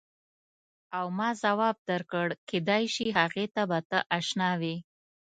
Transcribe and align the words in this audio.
او 0.97 1.05
ما 1.17 1.29
ځواب 1.43 1.77
درکړ 1.89 2.27
کېدای 2.49 2.83
شي 2.95 3.07
هغې 3.19 3.45
ته 3.55 3.61
به 3.69 3.79
ته 3.89 3.97
اشنا 4.19 4.51
وې. 4.61 4.75